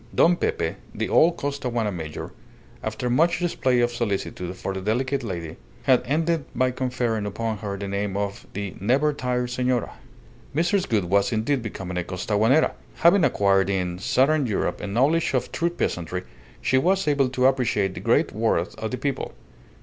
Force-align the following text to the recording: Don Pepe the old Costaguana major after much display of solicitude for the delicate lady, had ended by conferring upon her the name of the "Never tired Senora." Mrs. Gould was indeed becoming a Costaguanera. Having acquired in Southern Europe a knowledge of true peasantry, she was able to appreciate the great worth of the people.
Don 0.15 0.35
Pepe 0.35 0.77
the 0.95 1.09
old 1.09 1.37
Costaguana 1.37 1.91
major 1.91 2.31
after 2.83 3.07
much 3.07 3.37
display 3.37 3.81
of 3.81 3.91
solicitude 3.91 4.55
for 4.55 4.73
the 4.73 4.81
delicate 4.81 5.21
lady, 5.21 5.57
had 5.83 6.01
ended 6.07 6.45
by 6.55 6.71
conferring 6.71 7.27
upon 7.27 7.59
her 7.59 7.77
the 7.77 7.87
name 7.87 8.17
of 8.17 8.47
the 8.53 8.73
"Never 8.81 9.13
tired 9.13 9.51
Senora." 9.51 9.91
Mrs. 10.55 10.89
Gould 10.89 11.05
was 11.05 11.31
indeed 11.31 11.61
becoming 11.61 11.97
a 11.99 12.03
Costaguanera. 12.03 12.71
Having 12.95 13.25
acquired 13.25 13.69
in 13.69 13.99
Southern 13.99 14.47
Europe 14.47 14.81
a 14.81 14.87
knowledge 14.87 15.35
of 15.35 15.51
true 15.51 15.69
peasantry, 15.69 16.23
she 16.63 16.79
was 16.79 17.07
able 17.07 17.29
to 17.29 17.45
appreciate 17.45 17.93
the 17.93 17.99
great 17.99 18.31
worth 18.31 18.73
of 18.79 18.89
the 18.89 18.97
people. 18.97 19.33